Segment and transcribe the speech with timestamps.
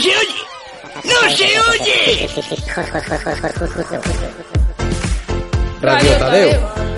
[0.00, 0.48] se oye!
[1.04, 2.28] ¡No se oye!
[5.80, 6.88] Radio Tadeo.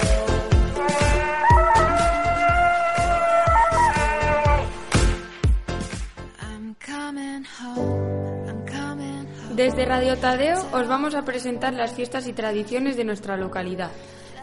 [9.54, 13.90] Desde Radio Tadeo os vamos a presentar las fiestas y tradiciones de nuestra localidad.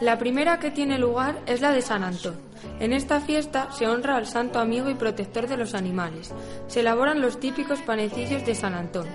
[0.00, 2.47] La primera que tiene lugar es la de San Antón.
[2.80, 6.32] En esta fiesta se honra al santo amigo y protector de los animales.
[6.68, 9.06] Se elaboran los típicos panecillos de San Antón.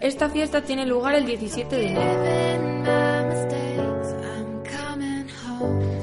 [0.00, 3.14] Esta fiesta tiene lugar el 17 de enero.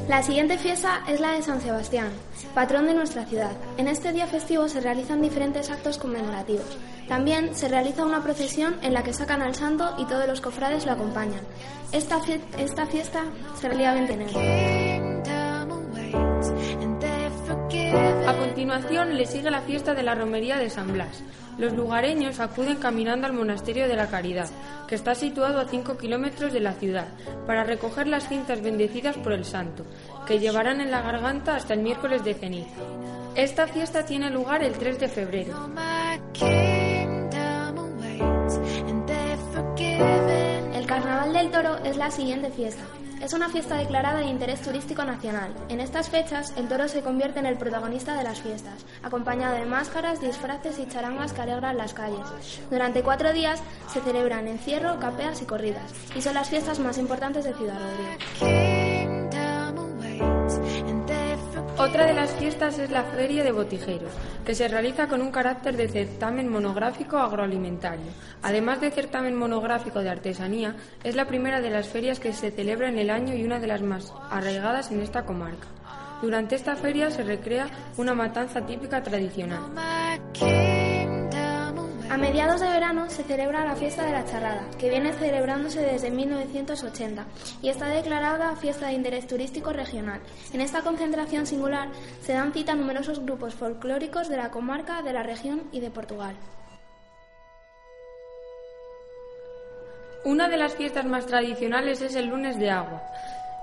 [0.08, 2.10] La siguiente fiesta es la de San Sebastián,
[2.54, 3.52] patrón de nuestra ciudad.
[3.78, 6.78] En este día festivo se realizan diferentes actos conmemorativos.
[7.08, 10.86] También se realiza una procesión en la que sacan al santo y todos los cofrades
[10.86, 11.42] lo acompañan.
[11.94, 13.24] Esta, fie- esta fiesta
[13.60, 14.40] se realiza en enero.
[17.94, 21.22] A continuación le sigue la fiesta de la romería de San Blas.
[21.58, 24.50] Los lugareños acuden caminando al monasterio de la Caridad,
[24.88, 27.08] que está situado a 5 kilómetros de la ciudad,
[27.46, 29.86] para recoger las cintas bendecidas por el santo,
[30.26, 32.82] que llevarán en la garganta hasta el miércoles de ceniza.
[33.36, 35.70] Esta fiesta tiene lugar el 3 de febrero.
[40.74, 42.84] El Carnaval del Toro es la siguiente fiesta.
[43.22, 45.54] Es una fiesta declarada de interés turístico nacional.
[45.70, 49.66] En estas fechas, el toro se convierte en el protagonista de las fiestas, acompañado de
[49.66, 52.28] máscaras, disfraces y charangas que alegran las calles.
[52.72, 53.62] Durante cuatro días
[53.94, 58.81] se celebran encierro, capeas y corridas, y son las fiestas más importantes de Ciudad Rodrigo.
[61.82, 64.12] Otra de las fiestas es la Feria de Botijeros,
[64.46, 68.06] que se realiza con un carácter de certamen monográfico agroalimentario.
[68.44, 72.88] Además de certamen monográfico de artesanía, es la primera de las ferias que se celebra
[72.88, 75.66] en el año y una de las más arraigadas en esta comarca.
[76.22, 77.66] Durante esta feria se recrea
[77.98, 79.62] una matanza típica tradicional.
[82.12, 86.12] A mediados de verano se celebra la fiesta de la charrada, que viene celebrándose desde
[86.12, 87.26] 1980
[87.62, 90.20] y está declarada fiesta de interés turístico regional.
[90.52, 91.88] En esta concentración singular
[92.22, 96.36] se dan cita numerosos grupos folclóricos de la comarca, de la región y de Portugal.
[100.26, 103.02] Una de las fiestas más tradicionales es el lunes de agua,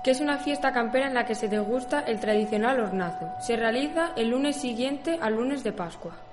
[0.03, 3.29] que es una fiesta campera en la que se degusta el tradicional hornazo.
[3.45, 6.28] Se realiza el lunes siguiente al lunes de Pascua.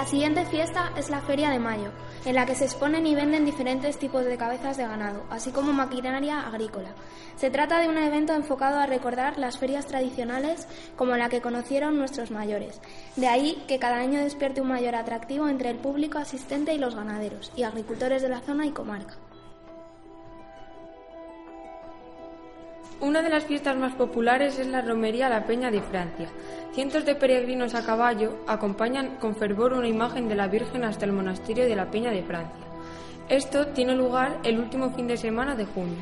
[0.00, 1.90] La siguiente fiesta es la Feria de Mayo,
[2.24, 5.74] en la que se exponen y venden diferentes tipos de cabezas de ganado, así como
[5.74, 6.94] maquinaria agrícola.
[7.36, 10.66] Se trata de un evento enfocado a recordar las ferias tradicionales
[10.96, 12.80] como la que conocieron nuestros mayores.
[13.16, 16.94] De ahí que cada año despierte un mayor atractivo entre el público asistente y los
[16.94, 19.18] ganaderos y agricultores de la zona y comarca.
[23.00, 26.28] Una de las fiestas más populares es la romería La Peña de Francia.
[26.74, 31.12] Cientos de peregrinos a caballo acompañan con fervor una imagen de la Virgen hasta el
[31.12, 32.66] monasterio de la Peña de Francia.
[33.30, 35.96] Esto tiene lugar el último fin de semana de junio.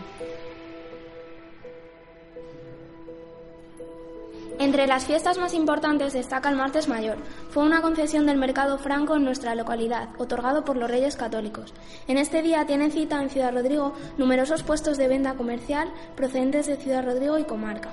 [4.60, 7.16] Entre las fiestas más importantes destaca el Martes Mayor.
[7.50, 11.72] Fue una concesión del mercado franco en nuestra localidad, otorgado por los Reyes Católicos.
[12.08, 16.76] En este día tienen cita en Ciudad Rodrigo numerosos puestos de venta comercial procedentes de
[16.76, 17.90] Ciudad Rodrigo y comarca,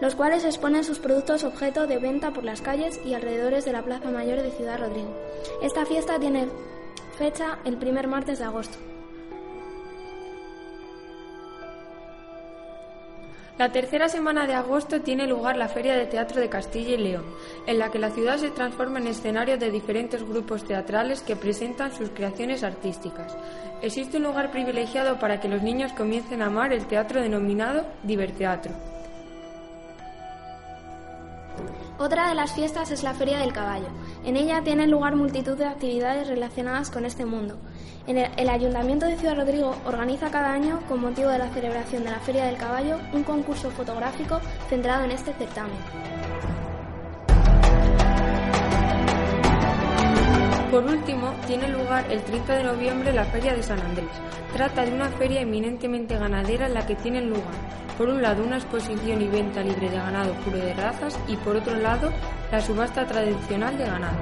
[0.00, 3.82] los cuales exponen sus productos objeto de venta por las calles y alrededores de la
[3.82, 5.16] Plaza Mayor de Ciudad Rodrigo.
[5.62, 6.48] Esta fiesta tiene
[7.16, 8.76] fecha el primer martes de agosto.
[13.58, 17.24] La tercera semana de agosto tiene lugar la Feria de Teatro de Castilla y León,
[17.66, 21.92] en la que la ciudad se transforma en escenario de diferentes grupos teatrales que presentan
[21.92, 23.36] sus creaciones artísticas.
[23.82, 28.72] Existe un lugar privilegiado para que los niños comiencen a amar el teatro denominado Diverteatro.
[31.98, 33.88] Otra de las fiestas es la Feria del Caballo.
[34.24, 37.56] En ella tienen lugar multitud de actividades relacionadas con este mundo.
[38.06, 42.20] El Ayuntamiento de Ciudad Rodrigo organiza cada año, con motivo de la celebración de la
[42.20, 44.40] Feria del Caballo, un concurso fotográfico
[44.70, 46.27] centrado en este certamen.
[50.70, 54.10] Por último, tiene lugar el 30 de noviembre la Feria de San Andrés.
[54.52, 57.54] Trata de una feria eminentemente ganadera en la que tienen lugar,
[57.98, 61.56] por un lado, una exposición y venta libre de ganado puro de razas y por
[61.56, 62.12] otro lado,
[62.52, 64.16] la subasta tradicional de ganado.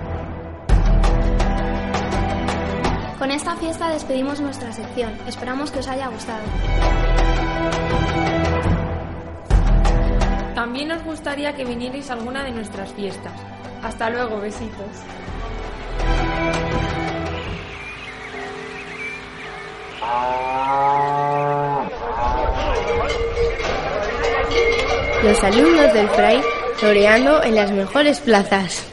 [3.19, 5.12] Con esta fiesta despedimos nuestra sección.
[5.26, 6.44] Esperamos que os haya gustado.
[10.54, 13.34] También nos gustaría que vinierais a alguna de nuestras fiestas.
[13.82, 15.02] Hasta luego, besitos.
[25.23, 26.41] Los alumnos del Fray
[26.81, 28.85] toreando en las mejores plazas.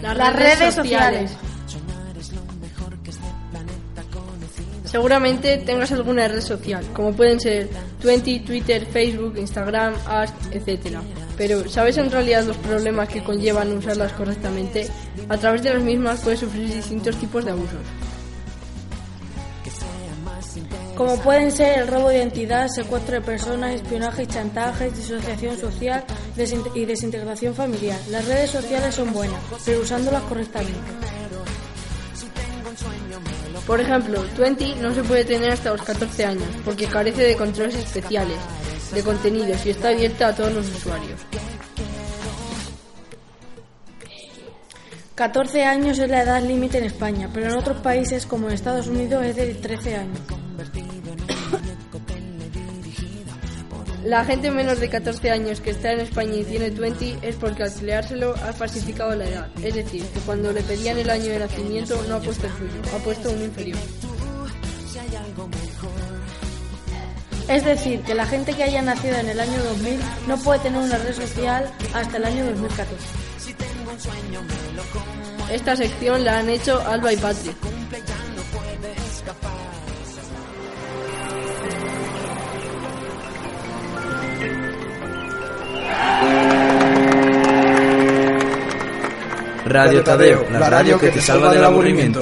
[0.00, 1.43] Las redes sociales.
[4.94, 7.68] Seguramente tengas alguna red social, como pueden ser
[8.00, 10.98] Twenty, Twitter, Facebook, Instagram, Ask, etc.
[11.36, 14.86] Pero ¿sabes en realidad los problemas que conllevan usarlas correctamente?
[15.28, 17.80] A través de las mismas puedes sufrir distintos tipos de abusos.
[20.94, 26.04] como pueden ser el robo de identidad, secuestro de personas, espionaje chantajes, disociación social
[26.72, 27.98] y desintegración familiar.
[28.10, 30.78] Las redes sociales son buenas, pero usándolas correctamente.
[33.66, 37.74] Por ejemplo, Twenty no se puede tener hasta los 14 años porque carece de controles
[37.74, 38.38] especiales
[38.92, 41.20] de contenidos y está abierta a todos los usuarios.
[45.14, 48.88] 14 años es la edad límite en España, pero en otros países como en Estados
[48.88, 50.18] Unidos es de 13 años.
[54.04, 57.62] La gente menos de 14 años que está en España y tiene 20 es porque
[57.62, 59.48] al creárselo ha falsificado la edad.
[59.62, 62.82] Es decir, que cuando le pedían el año de nacimiento no ha puesto el suyo,
[62.94, 63.78] ha puesto un inferior.
[67.48, 70.82] Es decir, que la gente que haya nacido en el año 2000 no puede tener
[70.82, 72.94] una red social hasta el año 2014.
[75.50, 77.56] Esta sección la han hecho Alba y Patrick.
[89.66, 92.20] Radio Tadeo, la radio que te salva del aburrimiento.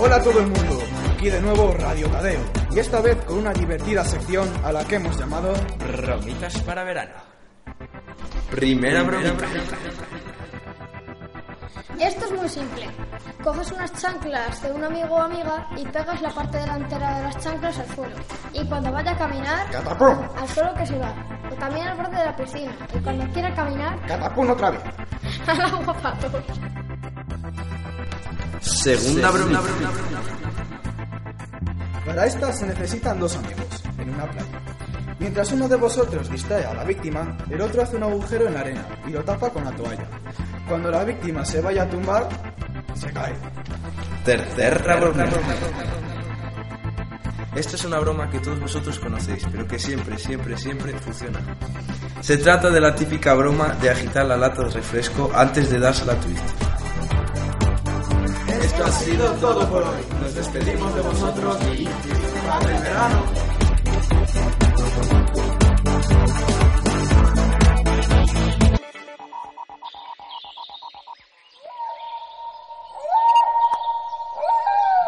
[0.00, 0.82] Hola a todo el mundo,
[1.14, 2.40] aquí de nuevo Radio Tadeo,
[2.74, 7.14] y esta vez con una divertida sección a la que hemos llamado Bromitas para verano.
[8.50, 9.46] Primera bromita.
[12.02, 12.88] Esto es muy simple.
[13.44, 17.38] Coges unas chanclas de un amigo o amiga y pegas la parte delantera de las
[17.38, 18.16] chanclas al suelo.
[18.52, 20.18] Y cuando vaya a caminar, ¡Catapum!
[20.36, 21.14] al suelo que se va.
[21.48, 22.76] O también al borde de la piscina.
[22.92, 24.82] Y cuando quiera caminar, ¡Catapum otra vez!
[25.46, 26.44] al agua para todos.
[28.60, 29.60] Segunda bromita.
[32.04, 34.60] Para esta se necesitan dos amigos, en una playa.
[35.20, 38.60] Mientras uno de vosotros distrae a la víctima, el otro hace un agujero en la
[38.60, 40.08] arena y lo tapa con la toalla.
[40.72, 42.26] Cuando la víctima se vaya a tumbar,
[42.94, 43.34] se cae.
[44.24, 45.26] Tercera broma.
[47.54, 51.40] Esto es una broma que todos vosotros conocéis, pero que siempre, siempre, siempre funciona.
[52.22, 56.14] Se trata de la típica broma de agitar la lata de refresco antes de dársela
[56.14, 56.28] a tu.
[58.64, 60.00] Esto ha sido todo por hoy.
[60.22, 63.41] Nos despedimos de vosotros y disfrutad del verano.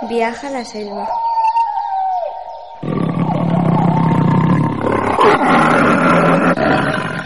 [0.08, 1.08] Viaja a la selva.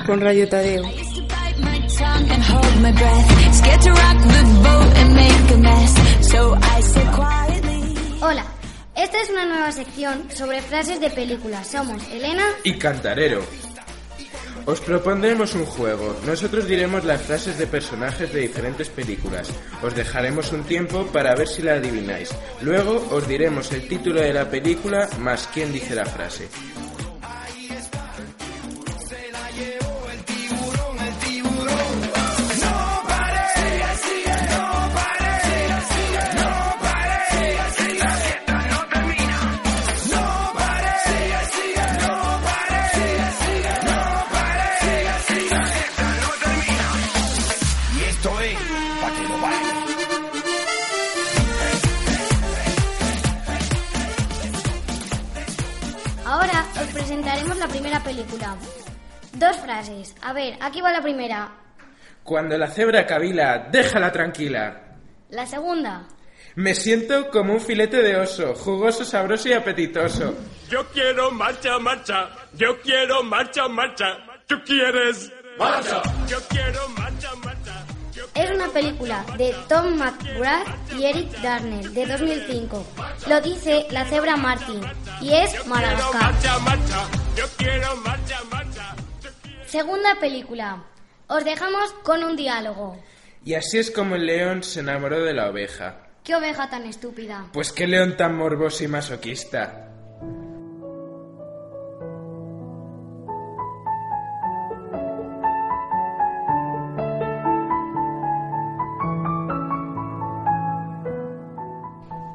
[0.07, 0.85] Con Radio Tadeo.
[8.21, 8.45] Hola,
[8.95, 11.67] esta es una nueva sección sobre frases de películas.
[11.67, 13.68] Somos Elena y Cantarero.
[14.69, 16.15] Os propondremos un juego.
[16.27, 19.49] Nosotros diremos las frases de personajes de diferentes películas.
[19.83, 22.29] Os dejaremos un tiempo para ver si la adivináis.
[22.61, 26.49] Luego os diremos el título de la película más quién dice la frase.
[59.39, 60.15] Dos frases.
[60.23, 61.51] A ver, aquí va la primera.
[62.23, 64.83] Cuando la cebra cavila, déjala tranquila.
[65.31, 66.07] La segunda.
[66.57, 70.35] Me siento como un filete de oso, jugoso, sabroso y apetitoso.
[70.69, 72.29] Yo quiero marcha, marcha.
[72.55, 74.07] Yo quiero marcha, marcha.
[74.47, 75.31] ¿Tú quieres?
[75.59, 76.03] Marcha.
[76.27, 77.85] Yo quiero marcha, marcha.
[78.13, 80.67] Yo Es una película de Tom McGrath
[80.99, 82.87] y Eric Darnell de 2005.
[83.29, 84.81] Lo dice la cebra Martin
[85.21, 86.23] y es quiero Madagascar.
[86.23, 87.05] marcha, marcha.
[87.37, 88.95] Yo quiero marcha, marcha.
[89.69, 90.83] Segunda película.
[91.27, 92.97] Os dejamos con un diálogo.
[93.45, 96.07] Y así es como el león se enamoró de la oveja.
[96.25, 97.47] Qué oveja tan estúpida.
[97.53, 99.85] Pues qué león tan morboso y masoquista.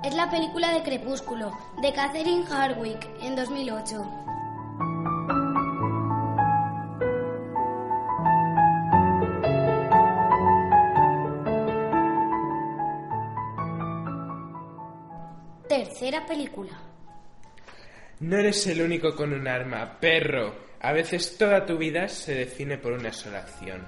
[0.04, 4.23] Es la película de Crepúsculo, de Catherine Hardwick, en 2008.
[15.84, 16.72] Tercera película.
[18.22, 20.56] No eres el único con un arma, perro.
[20.80, 23.86] A veces toda tu vida se define por una sola acción.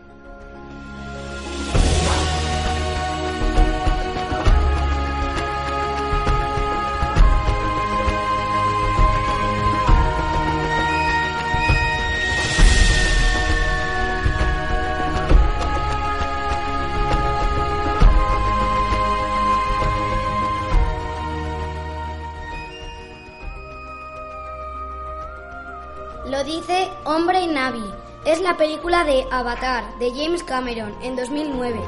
[27.34, 27.84] Y Navi.
[28.26, 31.80] Es la película de Avatar, de James Cameron, en 2009.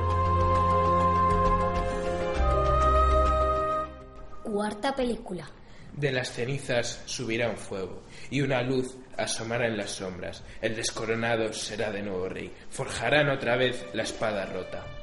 [4.43, 5.47] Cuarta película.
[5.93, 8.01] De las cenizas subirá un fuego,
[8.31, 10.43] y una luz asomará en las sombras.
[10.59, 12.51] El descoronado será de nuevo rey.
[12.69, 14.96] Forjarán otra vez la espada rota.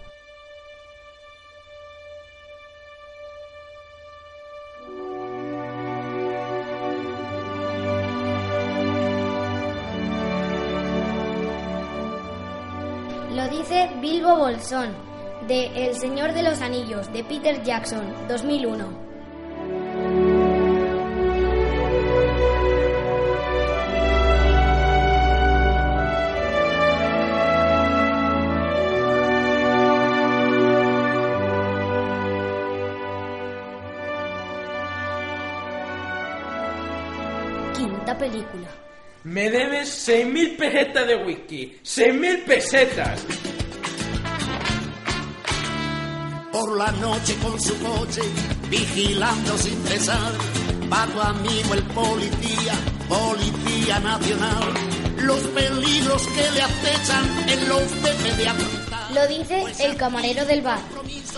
[14.24, 14.88] Bilbo Bolsón,
[15.46, 18.88] de El Señor de los Anillos, de Peter Jackson, 2001.
[37.76, 38.68] Quinta película.
[39.24, 41.78] Me debes 6.000 pesetas de whisky.
[41.82, 43.53] 6.000 pesetas.
[46.74, 48.20] Por la noche con su coche,
[48.68, 50.32] vigilando sin cesar,
[50.92, 52.74] va tu amigo el policía,
[53.08, 54.74] policía nacional.
[55.18, 59.12] Los peligros que le acechan en los debe de afrontar.
[59.12, 60.80] Lo dice el camarero del bar.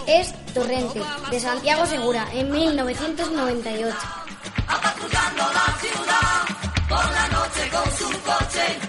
[0.07, 3.95] Es Torrente, de Santiago Segura, en 1998.
[4.66, 8.86] Patrullando la ciudad, por la noche con su coche,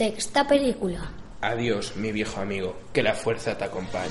[0.00, 1.12] Sexta película.
[1.42, 2.74] Adiós, mi viejo amigo.
[2.90, 4.08] Que la fuerza te acompañe.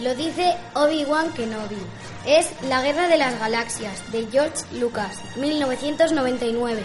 [0.00, 1.76] Lo dice Obi-Wan Kenobi.
[2.26, 6.80] Es La Guerra de las Galaxias, de George Lucas, 1999.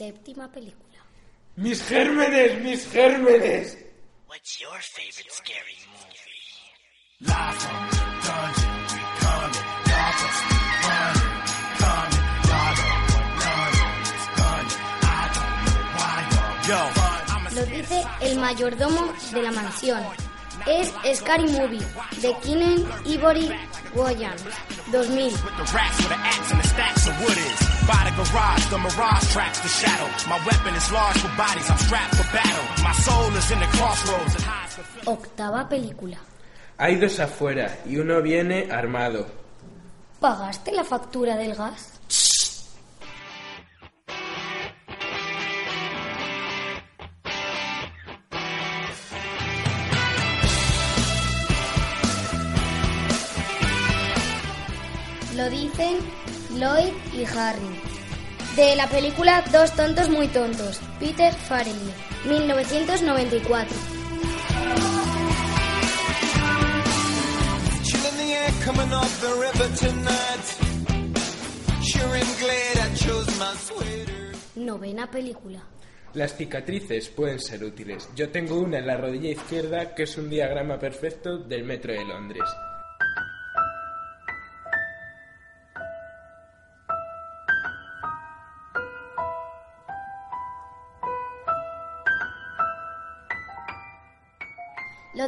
[0.00, 0.98] Séptima película.
[1.56, 3.76] Mis gérmenes, mis gérmenes.
[4.26, 6.40] What's your favorite scary movie?
[7.20, 9.56] Live from the dungeon, we coming.
[9.92, 10.38] Darkness,
[10.88, 11.30] running,
[11.80, 12.24] coming.
[12.48, 14.80] Y'all don't want none of this gunning.
[15.04, 16.16] I don't know why
[16.68, 17.52] y'all fun.
[17.56, 19.02] Lo dice el mayordomo
[19.34, 20.02] de la mansión.
[20.66, 21.84] Es Scary Movie,
[22.22, 23.50] de Keenan Ivory
[23.94, 24.44] Williams,
[24.92, 25.30] 2000.
[27.90, 30.08] By the garage, the mirage tracks the shadow.
[30.28, 32.84] My weapon is large for bodies, I'm strapped for battle.
[32.84, 36.18] My soul is in the crossroads and hides the Octava película.
[36.78, 39.26] Hay dos afuera y uno viene armado.
[40.20, 41.98] ¿Pagaste la factura del gas?
[55.34, 56.19] Lo dicen
[56.60, 57.80] Lloyd y Harry.
[58.54, 61.90] De la película Dos tontos muy tontos, Peter Farrelly,
[62.26, 63.76] 1994.
[67.82, 70.44] Chill in the air coming off the river tonight.
[71.82, 74.32] Sure am glad I chose my sweater.
[74.56, 75.62] Novena película.
[76.12, 78.10] Las cicatrices pueden ser útiles.
[78.14, 82.04] Yo tengo una en la rodilla izquierda que es un diagrama perfecto del metro de
[82.04, 82.44] Londres.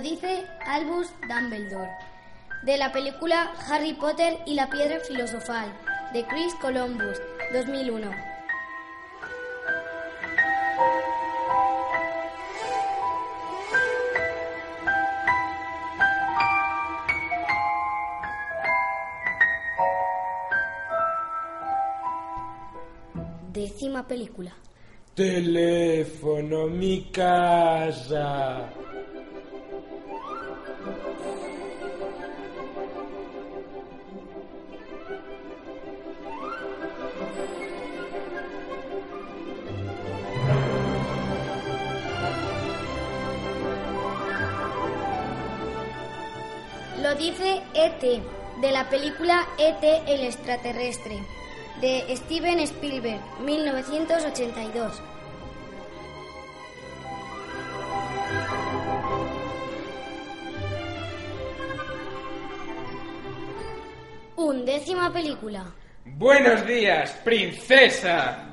[0.02, 1.90] dice Albus Dumbledore.
[2.64, 5.72] De la película Harry Potter y la piedra filosofal,
[6.12, 7.20] de Chris Columbus,
[7.52, 8.10] 2001.
[23.52, 24.52] Décima película.
[25.14, 28.68] Teléfono mi casa.
[47.22, 48.20] Dice E.T.,
[48.60, 50.02] de la película E.T.
[50.08, 51.20] el extraterrestre,
[51.80, 55.00] de Steven Spielberg, 1982.
[64.34, 65.64] Undécima película.
[66.04, 68.51] Buenos días, princesa.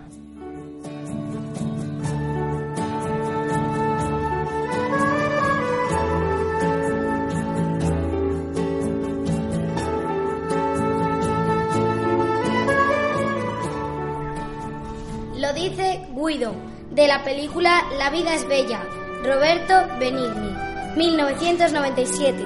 [16.99, 18.81] De la película La vida es bella,
[19.23, 20.53] Roberto Benigni,
[20.97, 22.45] 1997.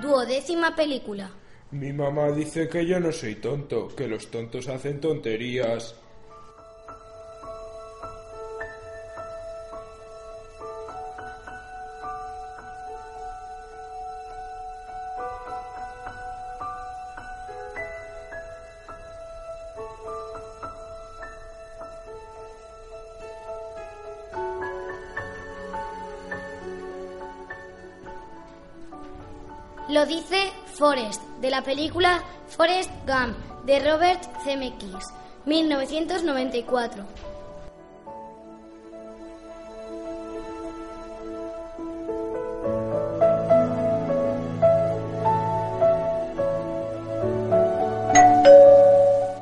[0.00, 1.28] Duodécima película.
[1.72, 5.96] Mi mamá dice que yo no soy tonto, que los tontos hacen tonterías.
[29.96, 35.06] Lo dice Forrest, de la película Forrest Gump, de Robert Zemeckis,
[35.46, 37.02] 1994.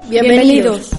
[0.08, 0.90] Bienvenidos.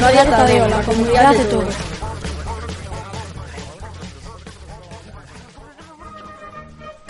[0.00, 1.93] Radio la comunidad de todos.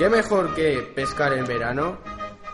[0.04, 1.96] ¿Qué mejor que pescar en verano?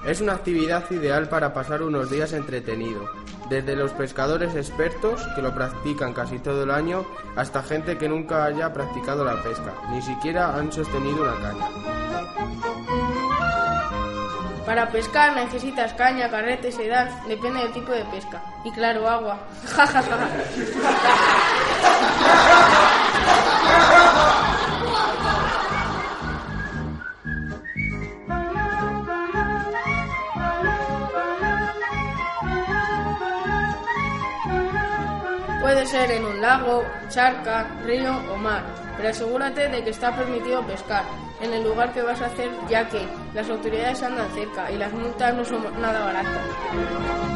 [0.07, 3.11] Es una actividad ideal para pasar unos días entretenido,
[3.49, 8.45] desde los pescadores expertos que lo practican casi todo el año hasta gente que nunca
[8.45, 11.67] haya practicado la pesca, ni siquiera han sostenido una caña.
[14.65, 18.41] Para pescar necesitas caña, carrete, sedal, depende del tipo de pesca.
[18.65, 19.41] Y claro, agua.
[35.71, 38.65] Puede ser en un lago, charca, río o mar,
[38.97, 41.05] pero asegúrate de que está permitido pescar
[41.41, 44.93] en el lugar que vas a hacer, ya que las autoridades andan cerca y las
[44.93, 47.30] multas no son nada baratas.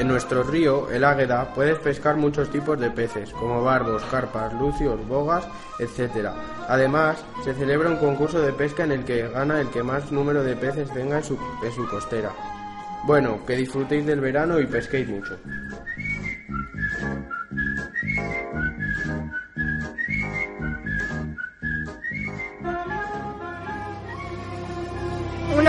[0.00, 5.06] En nuestro río, el Águeda, puedes pescar muchos tipos de peces, como barbos, carpas, lucios,
[5.06, 5.46] bogas,
[5.78, 6.30] etc.
[6.68, 10.42] Además, se celebra un concurso de pesca en el que gana el que más número
[10.42, 12.30] de peces tenga en su, en su costera.
[13.04, 15.36] Bueno, que disfrutéis del verano y pesquéis mucho.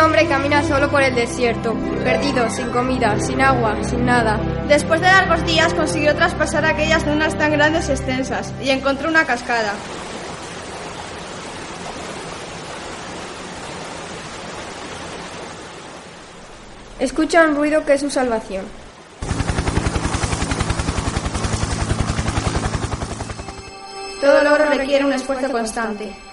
[0.02, 4.40] Hombre camina solo por el desierto, perdido, sin comida, sin agua, sin nada.
[4.68, 9.26] Después de largos días consiguió traspasar aquellas dunas tan grandes y extensas y encontró una
[9.26, 9.74] cascada.
[17.00, 18.66] Escucha un ruido que es su salvación.
[24.20, 26.31] Todo logro requiere un esfuerzo constante.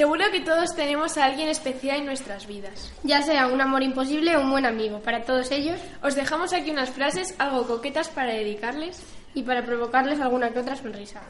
[0.00, 2.90] Seguro que todos tenemos a alguien especial en nuestras vidas.
[3.02, 5.00] Ya sea un amor imposible o un buen amigo.
[5.00, 5.78] Para todos ellos.
[6.02, 9.02] Os dejamos aquí unas frases algo coquetas para dedicarles.
[9.34, 11.20] Y para provocarles alguna que otra sonrisa.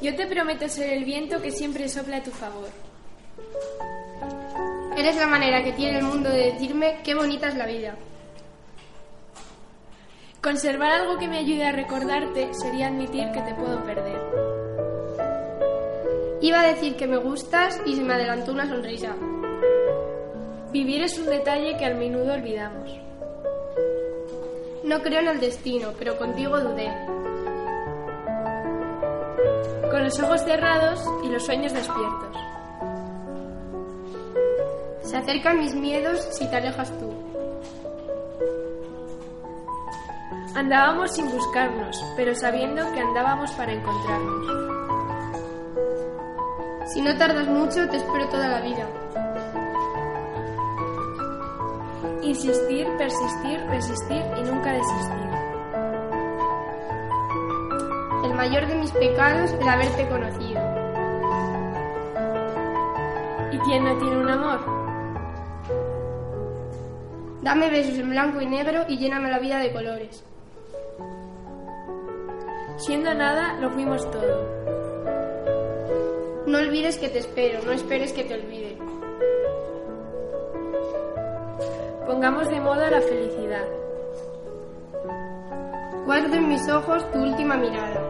[0.00, 2.70] Yo te prometo ser el viento que siempre sopla a tu favor.
[4.96, 7.94] Eres la manera que tiene el mundo de decirme qué bonita es la vida.
[10.42, 14.20] Conservar algo que me ayude a recordarte sería admitir que te puedo perder.
[16.40, 19.14] Iba a decir que me gustas y se me adelantó una sonrisa.
[20.72, 22.90] Vivir es un detalle que al menudo olvidamos.
[24.82, 26.90] No creo en el destino, pero contigo dudé.
[29.92, 32.34] con los ojos cerrados y los sueños despiertos.
[35.02, 37.11] Se acercan mis miedos si te alejas tú.
[40.54, 44.46] Andábamos sin buscarnos, pero sabiendo que andábamos para encontrarnos.
[46.92, 48.86] Si no tardas mucho, te espero toda la vida.
[52.22, 55.30] Insistir, persistir, resistir y nunca desistir.
[58.24, 60.60] El mayor de mis pecados, el haberte conocido.
[63.52, 64.60] ¿Y quién no tiene un amor?
[67.40, 70.22] Dame besos en blanco y negro y lléname la vida de colores.
[72.84, 74.44] Siendo nada, lo fuimos todo.
[76.48, 78.76] No olvides que te espero, no esperes que te olvide.
[82.04, 83.64] Pongamos de moda la felicidad.
[86.06, 88.02] Guardo en mis ojos tu última mirada.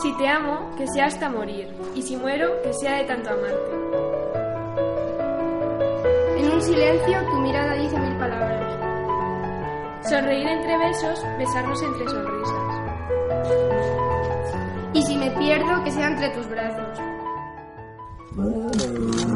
[0.00, 1.68] Si te amo, que sea hasta morir.
[1.94, 3.70] Y si muero, que sea de tanto amarte.
[6.38, 8.11] En un silencio, tu mirada dice palabras.
[10.08, 12.54] Sonreír entre besos, besarnos entre sonrisas.
[14.94, 16.98] Y si me pierdo, que sea entre tus brazos.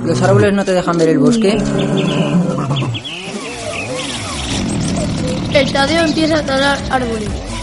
[0.05, 1.57] ¿Los árboles no te dejan ver el bosque?
[5.55, 7.56] El Tadeo empieza a talar árboles.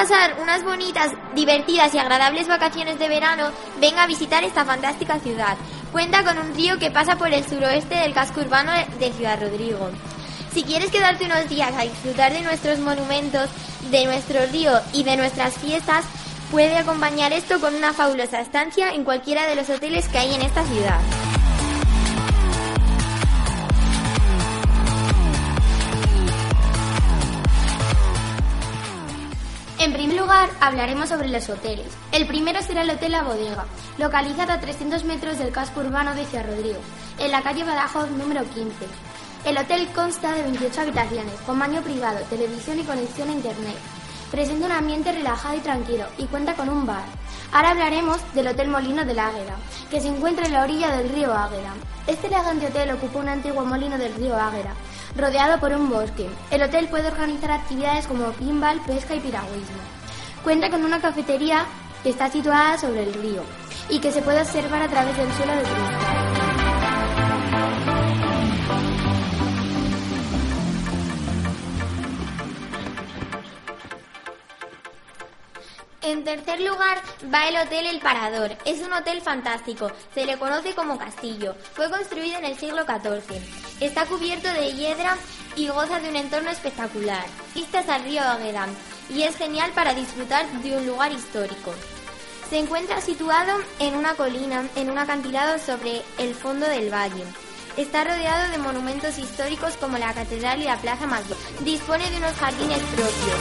[0.00, 3.50] Pasar unas bonitas, divertidas y agradables vacaciones de verano,
[3.82, 5.58] venga a visitar esta fantástica ciudad.
[5.92, 9.90] Cuenta con un río que pasa por el suroeste del casco urbano de Ciudad Rodrigo.
[10.54, 13.50] Si quieres quedarte unos días a disfrutar de nuestros monumentos,
[13.90, 16.06] de nuestro río y de nuestras fiestas,
[16.50, 20.40] puede acompañar esto con una fabulosa estancia en cualquiera de los hoteles que hay en
[20.40, 21.19] esta ciudad.
[30.60, 31.86] Hablaremos sobre los hoteles.
[32.12, 33.66] El primero será el Hotel La Bodega,
[33.98, 36.80] localizado a 300 metros del casco urbano de Ciudad Rodrigo,
[37.18, 38.70] en la calle Badajoz número 15.
[39.44, 43.76] El hotel consta de 28 habitaciones, con baño privado, televisión y conexión a internet.
[44.30, 47.04] Presenta un ambiente relajado y tranquilo y cuenta con un bar.
[47.52, 49.56] Ahora hablaremos del Hotel Molino del Águeda,
[49.90, 51.74] que se encuentra en la orilla del río Águeda.
[52.06, 54.74] Este elegante hotel ocupa un antiguo molino del río Águeda,
[55.16, 56.28] rodeado por un bosque.
[56.50, 59.99] El hotel puede organizar actividades como pinball, pesca y piragüismo.
[60.42, 61.66] Cuenta con una cafetería
[62.02, 63.42] que está situada sobre el río
[63.90, 66.40] y que se puede observar a través del suelo de cristal.
[76.02, 78.56] En tercer lugar va el Hotel El Parador.
[78.64, 79.92] Es un hotel fantástico.
[80.14, 81.54] Se le conoce como castillo.
[81.74, 83.40] Fue construido en el siglo XIV.
[83.80, 85.16] Está cubierto de hiedra
[85.54, 87.24] y goza de un entorno espectacular.
[87.54, 88.66] Vistas al río Águeda
[89.14, 91.74] y es genial para disfrutar de un lugar histórico.
[92.48, 97.24] Se encuentra situado en una colina, en un acantilado sobre el fondo del valle.
[97.76, 101.36] Está rodeado de monumentos históricos como la catedral y la plaza mayor.
[101.60, 103.38] Dispone de unos jardines propios.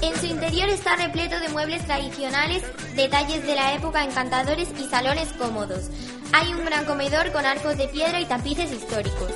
[0.00, 2.62] En su interior está repleto de muebles tradicionales,
[2.96, 5.90] detalles de la época encantadores y salones cómodos.
[6.36, 9.30] Hay un gran comedor con arcos de piedra y tapices históricos.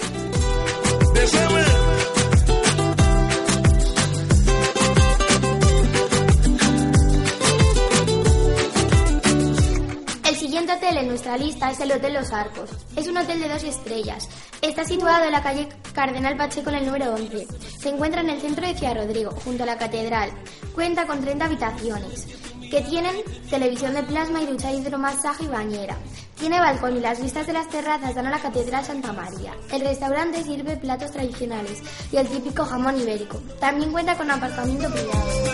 [10.25, 12.71] El siguiente hotel en nuestra lista es el Hotel Los Arcos.
[12.97, 14.29] Es un hotel de dos estrellas.
[14.61, 17.47] Está situado en la calle Cardenal Pacheco en el número 11.
[17.79, 20.33] Se encuentra en el centro de Ciudad Rodrigo, junto a la catedral.
[20.75, 22.27] Cuenta con 30 habitaciones,
[22.73, 23.15] que tienen
[23.49, 25.97] televisión de plasma y ducha hidromasaje y bañera.
[26.39, 29.53] Tiene balcón y las vistas de las terrazas dan a la Catedral Santa María.
[29.73, 33.41] El restaurante sirve platos tradicionales y el típico jamón ibérico.
[33.59, 35.49] También cuenta con aparcamiento privado.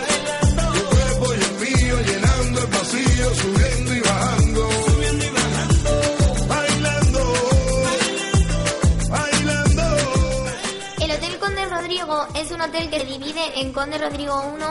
[11.75, 14.65] Rodrigo es un hotel que se divide en Conde Rodrigo 1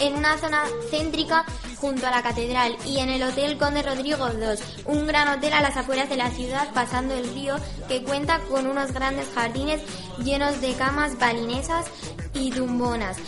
[0.00, 1.44] en una zona céntrica
[1.76, 5.60] junto a la catedral, y en el Hotel Conde Rodrigo II, un gran hotel a
[5.60, 7.56] las afueras de la ciudad, pasando el río,
[7.86, 9.82] que cuenta con unos grandes jardines
[10.24, 11.86] llenos de camas balinesas
[12.32, 13.18] y tumbonas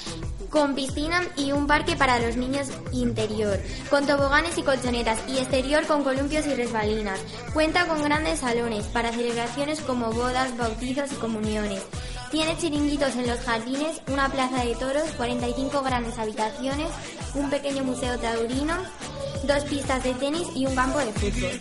[0.51, 5.87] con piscina y un parque para los niños interior, con toboganes y colchonetas y exterior
[5.87, 7.21] con columpios y resbalinas.
[7.55, 11.83] Cuenta con grandes salones para celebraciones como bodas, bautizos y comuniones.
[12.31, 16.89] Tiene chiringuitos en los jardines, una plaza de toros, 45 grandes habitaciones,
[17.35, 18.75] un pequeño museo taurino,
[19.49, 21.61] dos pistas de tenis y un campo de fútbol.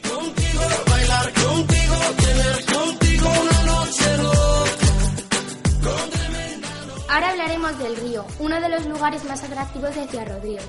[7.10, 10.62] Ahora hablaremos del río, uno de los lugares más atractivos de Ciudad Rodrigo,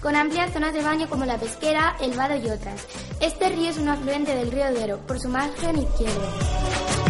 [0.00, 2.86] con amplias zonas de baño como la pesquera, el vado y otras.
[3.20, 7.07] Este río es un afluente del río Duero, por su margen izquierdo.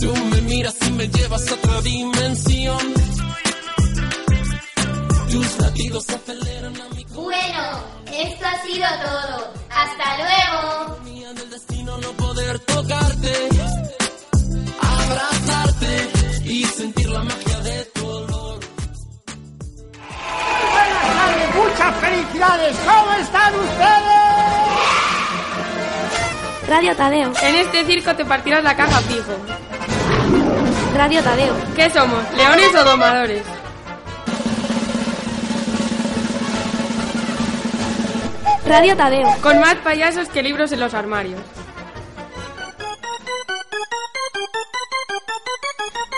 [0.00, 2.94] Tú me miras y me llevas a otra dimensión.
[5.30, 7.62] Tus latidos aceleran a mi Bueno,
[8.12, 9.52] esto ha sido todo.
[9.70, 11.34] Hasta luego.
[11.34, 13.32] del destino no poder tocarte,
[14.80, 16.10] abrazarte
[16.44, 18.60] y sentir la magia de tu olor.
[20.72, 22.76] Buenas tardes, muchas felicidades.
[22.78, 24.26] ¿Cómo están ustedes?
[26.68, 27.32] Radio Tadeo.
[27.42, 29.65] En este circo te partirás la caja fijo.
[30.96, 31.54] Radio Tadeo.
[31.74, 32.24] ¿Qué somos?
[32.34, 33.42] ¿Leones o domadores?
[38.66, 39.28] Radio Tadeo.
[39.42, 41.40] Con más payasos que libros en los armarios.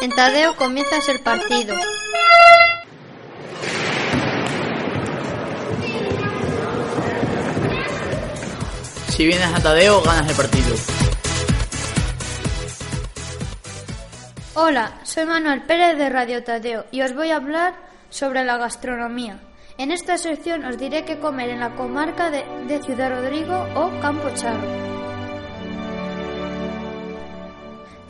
[0.01, 1.75] En Tadeo comienzas el partido.
[9.09, 10.77] Si vienes a Tadeo, ganas el partido.
[14.61, 17.75] Hola, soy Manuel Pérez de Radio Tadeo y os voy a hablar
[18.11, 19.39] sobre la gastronomía.
[19.79, 24.29] En esta sección os diré qué comer en la comarca de, Ciudad Rodrigo o Campo
[24.35, 24.67] Charro.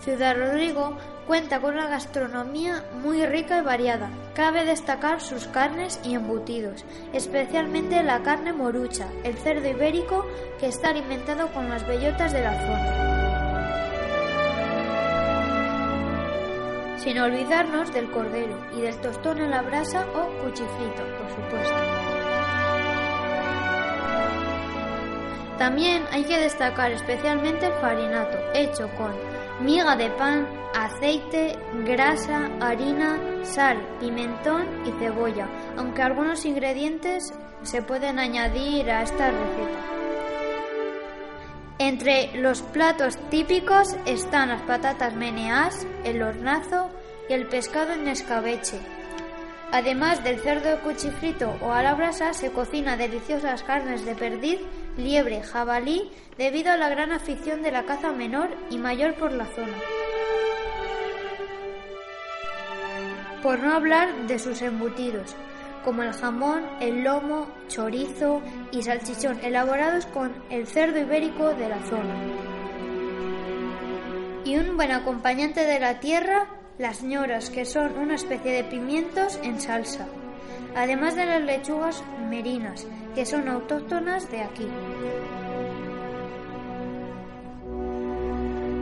[0.01, 4.09] Ciudad Rodrigo cuenta con una gastronomía muy rica y variada.
[4.35, 10.25] Cabe destacar sus carnes y embutidos, especialmente la carne morucha, el cerdo ibérico
[10.59, 13.18] que está alimentado con las bellotas de la zona.
[16.99, 21.75] Sin olvidarnos del cordero y del tostón en la brasa o cuchifrito, por supuesto.
[25.59, 29.13] También hay que destacar especialmente el farinato, hecho con
[29.61, 38.21] miga de pan, aceite, grasa, harina, sal, pimentón y cebolla, aunque algunos ingredientes se pueden
[38.21, 39.98] añadir a esta receta.
[41.89, 46.91] Entre los platos típicos están las patatas meneás, el hornazo
[47.31, 48.79] y el pescado en escabeche.
[49.73, 54.61] Además del cerdo cuchifrito o a la se cocina deliciosas carnes de perdiz,
[54.99, 59.47] liebre, jabalí, debido a la gran afición de la caza menor y mayor por la
[59.47, 59.79] zona.
[63.43, 65.35] Por no hablar de sus embutidos,
[65.85, 71.81] como el jamón, el lomo, chorizo y salchichón, elaborados con el cerdo ibérico de la
[71.83, 72.15] zona.
[74.45, 76.47] Y un buen acompañante de la tierra,
[76.79, 80.07] las ñoras, que son una especie de pimientos en salsa,
[80.77, 84.69] además de las lechugas merinas, que son autóctonas de aquí.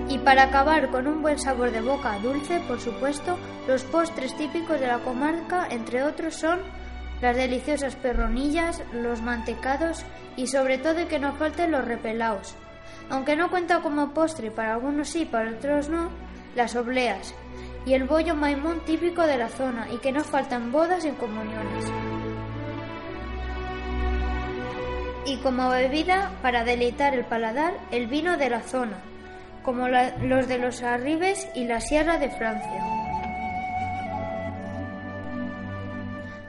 [0.08, 4.78] Y para acabar con un buen sabor de boca dulce, por supuesto, los postres típicos
[4.78, 6.60] de la comarca, entre otros, son
[7.26, 10.04] las deliciosas perronillas, los mantecados
[10.36, 12.54] y sobre todo que no falten los repelaos.
[13.10, 16.10] Aunque no cuenta como postre, para algunos sí, para otros no,
[16.54, 17.34] las obleas
[17.84, 21.86] y el bollo maimón típico de la zona y que no faltan bodas y comuniones.
[25.26, 28.98] Y como bebida, para deleitar el paladar, el vino de la zona,
[29.64, 32.85] como los de los Arribes y la Sierra de Francia.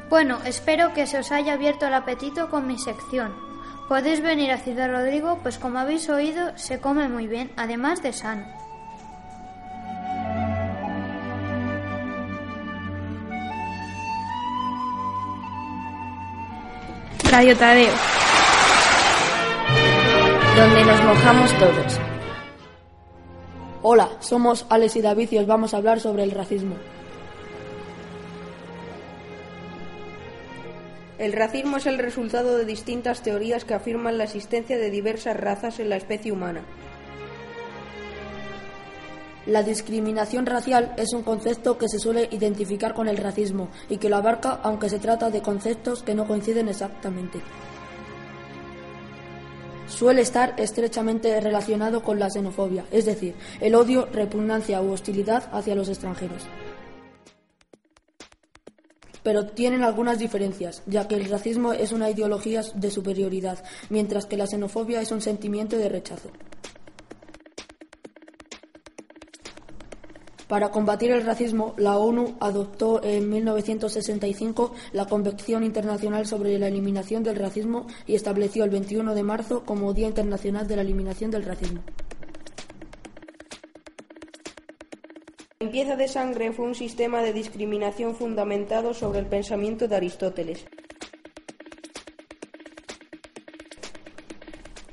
[0.10, 3.36] Bueno, espero que se os haya abierto el apetito con mi sección.
[3.90, 8.14] Podéis venir a Ciudad Rodrigo, pues como habéis oído, se come muy bien, además de
[8.14, 8.46] sano.
[17.30, 17.94] Radio Tadeo.
[20.56, 22.00] Donde nos mojamos todos.
[23.84, 26.76] Hola, somos Alex y David y os vamos a hablar sobre el racismo.
[31.18, 35.80] El racismo es el resultado de distintas teorías que afirman la existencia de diversas razas
[35.80, 36.64] en la especie humana.
[39.48, 44.10] La discriminación racial es un concepto que se suele identificar con el racismo y que
[44.10, 47.40] lo abarca aunque se trata de conceptos que no coinciden exactamente.
[49.88, 55.76] Suele estar estrechamente relacionado con la xenofobia, es decir, el odio, repugnancia u hostilidad hacia
[55.76, 56.44] los extranjeros.
[59.28, 64.38] Pero tienen algunas diferencias, ya que el racismo es una ideología de superioridad, mientras que
[64.38, 66.30] la xenofobia es un sentimiento de rechazo.
[70.48, 77.22] Para combatir el racismo, la ONU adoptó en 1965 la Convención Internacional sobre la Eliminación
[77.24, 81.44] del Racismo y estableció el 21 de marzo como Día Internacional de la Eliminación del
[81.44, 81.82] Racismo.
[85.60, 90.64] La limpieza de sangre fue un sistema de discriminación fundamentado sobre el pensamiento de Aristóteles.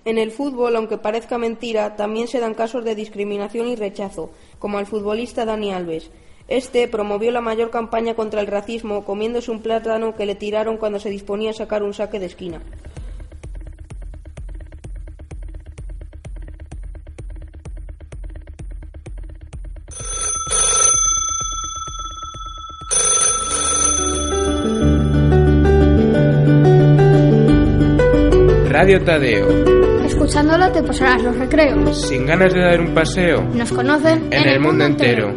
[0.07, 4.79] En el fútbol, aunque parezca mentira, también se dan casos de discriminación y rechazo, como
[4.79, 6.11] al futbolista Dani Alves.
[6.48, 10.98] Este promovió la mayor campaña contra el racismo comiéndose un plátano que le tiraron cuando
[10.98, 12.62] se disponía a sacar un saque de esquina.
[28.85, 30.05] Radio Tadeo.
[30.05, 32.07] Escuchándolo te pasarás los recreos.
[32.07, 33.40] Sin ganas de dar un paseo.
[33.55, 35.35] Nos conocen En el mundo entero.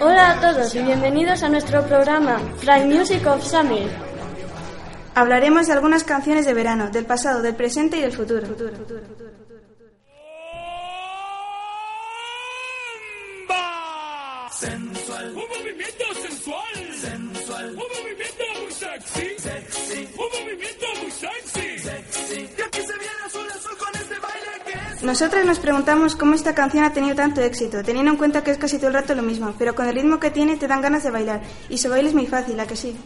[0.00, 3.88] Hola a todos y bienvenidos a nuestro programa Prime Music of Summer.
[5.14, 8.48] Hablaremos de algunas canciones de verano, del pasado, del presente y del futuro.
[8.48, 9.38] Sensual.
[9.38, 9.47] Un
[19.00, 19.38] sexy.
[19.38, 20.08] Sexy.
[20.16, 21.78] Un movimiento muy sexy.
[21.78, 22.48] Sexy.
[22.58, 25.02] Y aquí se viene azul azul con este baile que es.
[25.02, 28.58] Nosotras nos preguntamos cómo esta canción ha tenido tanto éxito, teniendo en cuenta que es
[28.58, 31.04] casi todo el rato lo mismo, pero con el ritmo que tiene te dan ganas
[31.04, 31.40] de bailar.
[31.68, 32.96] Y su baile es muy fácil, ¿a que sí?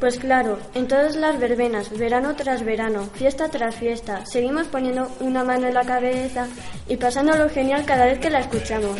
[0.00, 5.42] Pues claro, en todas las verbenas, verano tras verano, fiesta tras fiesta, seguimos poniendo una
[5.42, 6.46] mano en la cabeza
[6.86, 8.96] y pasándolo genial cada vez que la escuchamos.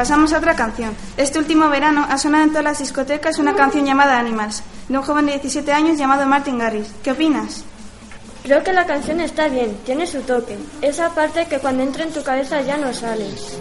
[0.00, 0.96] Pasamos a otra canción.
[1.18, 5.04] Este último verano ha sonado en todas las discotecas una canción llamada Animals, de un
[5.04, 6.88] joven de 17 años llamado Martin Garrix.
[7.02, 7.64] ¿Qué opinas?
[8.42, 10.56] Creo que la canción está bien, tiene su toque.
[10.80, 13.58] Esa parte que cuando entra en tu cabeza ya no sales.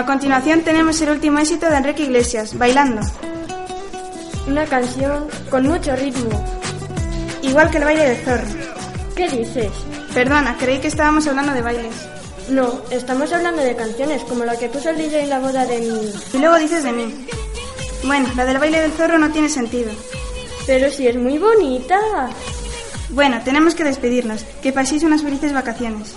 [0.00, 3.02] A continuación tenemos el último éxito de Enrique Iglesias, Bailando.
[4.48, 6.30] Una canción con mucho ritmo.
[7.42, 8.48] Igual que el baile del zorro.
[9.14, 9.70] ¿Qué dices?
[10.14, 11.94] Perdona, creí que estábamos hablando de bailes.
[12.48, 15.80] No, estamos hablando de canciones como la que puso el DJ en la boda de
[15.80, 16.10] mi...
[16.32, 17.26] Y luego dices de mí.
[18.04, 19.92] Bueno, la del baile del zorro no tiene sentido.
[20.66, 22.30] Pero si es muy bonita.
[23.10, 24.46] Bueno, tenemos que despedirnos.
[24.62, 26.16] Que paséis unas felices vacaciones.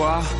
[0.00, 0.39] toi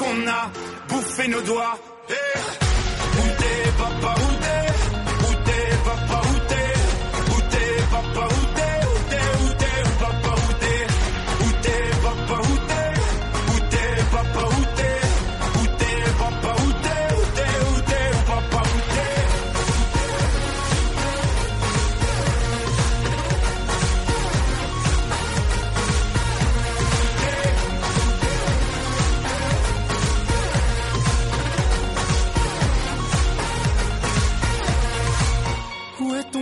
[0.00, 0.50] qu'on a
[0.88, 1.78] bouffé nos doigts.
[2.08, 2.69] Eh,